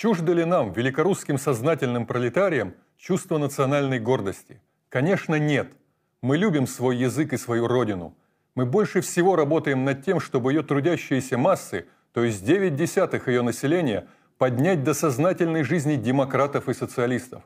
Чуждо 0.00 0.32
ли 0.32 0.46
нам, 0.46 0.72
великорусским 0.72 1.36
сознательным 1.36 2.06
пролетариям, 2.06 2.72
чувство 2.96 3.36
национальной 3.36 3.98
гордости? 3.98 4.58
Конечно, 4.88 5.34
нет. 5.34 5.72
Мы 6.22 6.38
любим 6.38 6.66
свой 6.66 6.96
язык 6.96 7.34
и 7.34 7.36
свою 7.36 7.66
родину. 7.66 8.16
Мы 8.54 8.64
больше 8.64 9.02
всего 9.02 9.36
работаем 9.36 9.84
над 9.84 10.02
тем, 10.02 10.18
чтобы 10.18 10.52
ее 10.52 10.62
трудящиеся 10.62 11.36
массы, 11.36 11.84
то 12.14 12.24
есть 12.24 12.42
9 12.46 12.76
десятых 12.76 13.28
ее 13.28 13.42
населения, 13.42 14.06
поднять 14.38 14.84
до 14.84 14.94
сознательной 14.94 15.64
жизни 15.64 15.96
демократов 15.96 16.70
и 16.70 16.72
социалистов. 16.72 17.42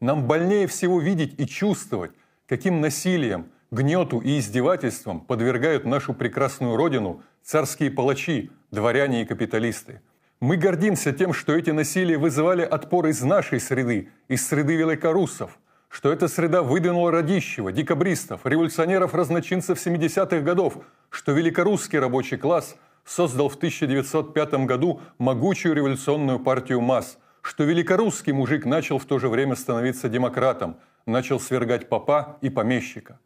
Нам 0.00 0.26
больнее 0.26 0.66
всего 0.66 1.00
видеть 1.00 1.38
и 1.38 1.46
чувствовать, 1.46 2.12
каким 2.46 2.80
насилием, 2.80 3.50
гнету 3.70 4.20
и 4.20 4.38
издевательствам 4.38 5.20
подвергают 5.20 5.84
нашу 5.84 6.14
прекрасную 6.14 6.74
родину 6.74 7.22
царские 7.42 7.90
палачи, 7.90 8.50
дворяне 8.70 9.20
и 9.20 9.26
капиталисты. 9.26 10.00
Мы 10.40 10.56
гордимся 10.56 11.12
тем, 11.12 11.32
что 11.32 11.56
эти 11.56 11.70
насилия 11.70 12.16
вызывали 12.16 12.62
отпор 12.62 13.08
из 13.08 13.20
нашей 13.22 13.58
среды, 13.58 14.10
из 14.28 14.46
среды 14.46 14.76
великорусов, 14.76 15.58
что 15.88 16.12
эта 16.12 16.28
среда 16.28 16.62
выдвинула 16.62 17.10
Радищева, 17.10 17.72
декабристов, 17.72 18.42
революционеров-разночинцев 18.44 19.84
70-х 19.84 20.38
годов, 20.42 20.78
что 21.10 21.32
великорусский 21.32 21.98
рабочий 21.98 22.36
класс 22.36 22.76
создал 23.04 23.48
в 23.48 23.56
1905 23.56 24.64
году 24.64 25.00
могучую 25.18 25.74
революционную 25.74 26.38
партию 26.38 26.80
масс, 26.82 27.18
что 27.42 27.64
великорусский 27.64 28.32
мужик 28.32 28.64
начал 28.64 29.00
в 29.00 29.06
то 29.06 29.18
же 29.18 29.28
время 29.28 29.56
становиться 29.56 30.08
демократом, 30.08 30.76
начал 31.04 31.40
свергать 31.40 31.88
попа 31.88 32.38
и 32.42 32.48
помещика. 32.48 33.18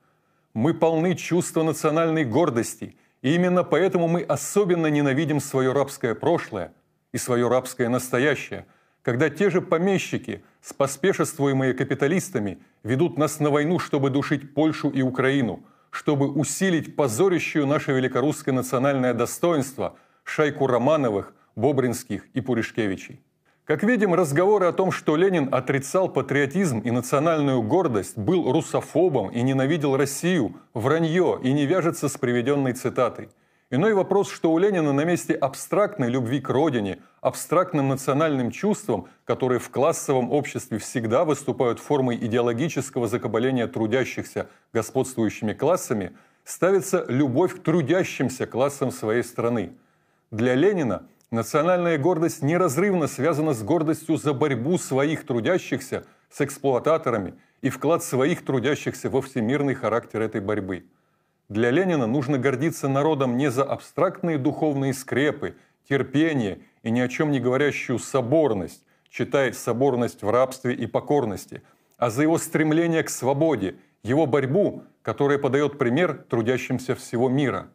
Мы 0.55 0.73
полны 0.73 1.15
чувства 1.15 1.63
национальной 1.63 2.25
гордости, 2.25 2.97
и 3.21 3.35
именно 3.35 3.65
поэтому 3.65 4.09
мы 4.09 4.23
особенно 4.23 4.87
ненавидим 4.87 5.41
свое 5.41 5.75
рабское 5.75 6.15
прошлое– 6.15 6.73
и 7.13 7.19
свое 7.19 7.49
рабское 7.49 7.89
настоящее, 7.89 8.67
когда 9.03 9.29
те 9.31 9.51
же 9.51 9.61
помещики, 9.61 10.43
споспешествуемые 10.61 11.75
капиталистами, 11.75 12.59
ведут 12.83 13.19
нас 13.19 13.41
на 13.41 13.51
войну, 13.51 13.79
чтобы 13.79 14.11
душить 14.11 14.55
Польшу 14.55 14.89
и 14.91 15.03
Украину, 15.03 15.63
чтобы 15.91 16.29
усилить 16.29 16.97
позорящую 16.97 17.67
наше 17.67 17.93
великорусское 17.93 18.55
национальное 18.55 19.13
достоинство 19.13 19.97
шайку 20.25 20.67
Романовых, 20.67 21.35
Бобринских 21.57 22.27
и 22.33 22.41
Пуришкевичей. 22.41 23.21
Как 23.65 23.83
видим, 23.83 24.15
разговоры 24.15 24.67
о 24.67 24.73
том, 24.73 24.91
что 24.91 25.17
Ленин 25.17 25.49
отрицал 25.53 26.09
патриотизм 26.09 26.81
и 26.81 26.91
национальную 26.91 27.63
гордость, 27.63 28.17
был 28.17 28.51
русофобом 28.51 29.31
и 29.31 29.43
ненавидел 29.43 29.97
Россию, 29.97 30.55
вранье 30.75 31.39
и 31.43 31.53
не 31.53 31.67
вяжется 31.67 32.09
с 32.09 32.17
приведенной 32.17 32.73
цитатой– 32.73 33.29
Иной 33.75 33.95
вопрос, 33.95 34.31
что 34.31 34.53
у 34.53 34.59
Ленина 34.59 34.93
на 34.93 35.03
месте 35.07 35.33
абстрактной 35.33 36.11
любви 36.11 36.43
к 36.43 36.51
родине, 36.51 36.99
абстрактным 37.23 37.89
национальным 37.89 38.51
чувствам, 38.51 39.09
которые 39.25 39.61
в 39.61 39.71
классовом 39.71 40.31
обществе 40.31 40.77
всегда 40.77 41.25
выступают 41.25 41.79
формой 41.79 42.19
идеологического 42.19 43.09
закабаления 43.09 43.67
трудящихся 43.67 44.49
господствующими 44.75 45.55
классами, 45.55 46.13
ставится 46.45 47.07
любовь 47.09 47.55
к 47.55 47.63
трудящимся 47.63 48.47
классам 48.47 48.93
своей 48.93 49.25
страны. 49.25 49.73
Для 50.31 50.55
Ленина 50.55 51.07
национальная 51.31 51.97
гордость 51.97 52.43
неразрывно 52.43 53.07
связана 53.07 53.55
с 53.55 53.63
гордостью 53.63 54.19
за 54.19 54.35
борьбу 54.35 54.77
своих 54.77 55.25
трудящихся 55.25 56.05
с 56.31 56.43
эксплуататорами 56.43 57.37
и 57.63 57.71
вклад 57.71 58.05
своих 58.05 58.45
трудящихся 58.45 59.09
во 59.09 59.23
всемирный 59.23 59.73
характер 59.73 60.21
этой 60.21 60.43
борьбы– 60.43 60.85
для 61.53 61.71
Ленина 61.71 62.07
нужно 62.07 62.39
гордиться 62.39 62.89
народом 62.89 63.37
не 63.37 63.51
за 63.51 63.63
абстрактные 63.63 64.39
духовные 64.39 64.95
скрепы, 64.95 65.55
терпение 65.89 66.61
и 66.83 66.91
ни 66.91 67.01
о 67.01 67.09
чем 67.09 67.31
не 67.31 67.41
говорящую 67.41 67.99
соборность, 67.99 68.83
читай 69.11 69.53
соборность 69.53 70.23
в 70.23 70.31
рабстве 70.31 70.75
и 70.75 70.87
покорности, 70.87 71.63
а 71.99 72.09
за 72.09 72.23
его 72.23 72.39
стремление 72.39 73.03
к 73.03 73.11
свободе, 73.11 73.77
его 74.03 74.27
борьбу, 74.27 74.85
которая 75.03 75.39
подает 75.39 75.79
пример 75.79 76.25
трудящимся 76.29 76.95
всего 76.95 77.29
мира. 77.29 77.69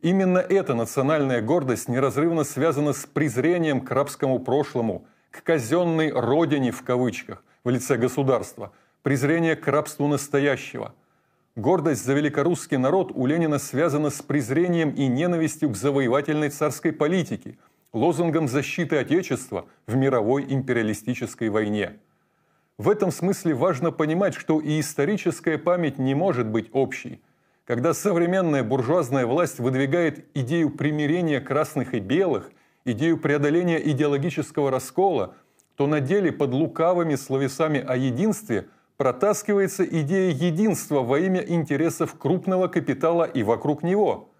Именно 0.00 0.38
эта 0.38 0.74
национальная 0.74 1.42
гордость 1.42 1.88
неразрывно 1.88 2.44
связана 2.44 2.92
с 2.92 3.04
презрением 3.06 3.80
к 3.80 3.90
рабскому 3.90 4.38
прошлому, 4.38 5.06
к 5.30 5.42
казенной 5.42 6.12
«родине» 6.12 6.70
в 6.70 6.82
кавычках 6.82 7.44
в 7.64 7.70
лице 7.70 7.96
государства, 7.96 8.72
презрение 9.02 9.56
к 9.56 9.66
рабству 9.66 10.06
настоящего– 10.06 10.94
Гордость 11.56 12.04
за 12.04 12.14
великорусский 12.14 12.76
народ 12.76 13.10
у 13.12 13.26
Ленина 13.26 13.58
связана 13.58 14.10
с 14.10 14.22
презрением 14.22 14.90
и 14.90 15.08
ненавистью 15.08 15.70
к 15.70 15.76
завоевательной 15.76 16.48
царской 16.48 16.92
политике, 16.92 17.58
лозунгом 17.92 18.46
защиты 18.46 18.98
Отечества 18.98 19.66
в 19.88 19.96
мировой 19.96 20.46
империалистической 20.48 21.48
войне. 21.48 21.98
В 22.78 22.88
этом 22.88 23.10
смысле 23.10 23.54
важно 23.54 23.90
понимать, 23.90 24.34
что 24.34 24.60
и 24.60 24.78
историческая 24.78 25.58
память 25.58 25.98
не 25.98 26.14
может 26.14 26.46
быть 26.46 26.70
общей. 26.72 27.20
Когда 27.64 27.94
современная 27.94 28.62
буржуазная 28.62 29.26
власть 29.26 29.58
выдвигает 29.58 30.24
идею 30.34 30.70
примирения 30.70 31.40
красных 31.40 31.94
и 31.94 31.98
белых, 31.98 32.52
идею 32.84 33.18
преодоления 33.18 33.84
идеологического 33.90 34.70
раскола, 34.70 35.34
то 35.74 35.88
на 35.88 36.00
деле 36.00 36.30
под 36.30 36.52
лукавыми 36.52 37.16
словесами 37.16 37.84
о 37.84 37.96
единстве– 37.96 38.68
протаскивается 39.00 39.82
идея 39.82 40.30
единства 40.30 41.00
во 41.00 41.18
имя 41.18 41.40
интересов 41.40 42.18
крупного 42.18 42.68
капитала 42.68 43.24
и 43.24 43.42
вокруг 43.42 43.82
него. 43.82 44.30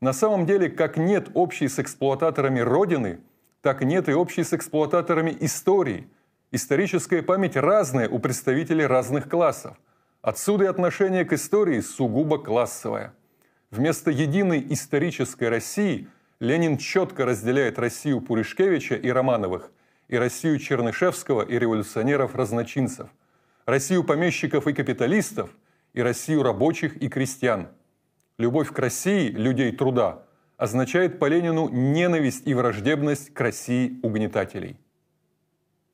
На 0.00 0.12
самом 0.12 0.46
деле, 0.46 0.68
как 0.68 0.96
нет 0.96 1.28
общей 1.34 1.68
с 1.68 1.78
эксплуататорами 1.78 2.58
Родины, 2.58 3.20
так 3.62 3.82
нет 3.82 4.08
и 4.08 4.12
общей 4.12 4.42
с 4.42 4.52
эксплуататорами 4.52 5.36
истории. 5.38 6.08
Историческая 6.50 7.22
память 7.22 7.54
разная 7.54 8.08
у 8.08 8.18
представителей 8.18 8.84
разных 8.84 9.28
классов. 9.28 9.76
Отсюда 10.22 10.64
и 10.64 10.66
отношение 10.66 11.24
к 11.24 11.32
истории 11.32 11.78
сугубо 11.78 12.38
классовое. 12.38 13.14
Вместо 13.70 14.10
единой 14.10 14.66
исторической 14.70 15.48
России 15.48 16.08
Ленин 16.40 16.78
четко 16.78 17.26
разделяет 17.26 17.78
Россию 17.78 18.22
Пуришкевича 18.22 18.96
и 18.96 19.08
Романовых 19.08 19.70
и 20.08 20.16
Россию 20.16 20.58
Чернышевского 20.58 21.42
и 21.42 21.56
революционеров-разночинцев– 21.56 23.08
Россию 23.70 24.04
помещиков 24.04 24.66
и 24.66 24.72
капиталистов 24.72 25.50
и 25.94 26.02
Россию 26.02 26.42
рабочих 26.42 26.96
и 26.96 27.08
крестьян. 27.08 27.68
Любовь 28.36 28.72
к 28.72 28.78
России 28.78 29.28
людей 29.28 29.72
труда 29.72 30.24
означает 30.56 31.18
по 31.18 31.26
Ленину 31.26 31.68
ненависть 31.68 32.46
и 32.46 32.54
враждебность 32.54 33.32
к 33.32 33.40
России 33.40 33.98
угнетателей. 34.02 34.76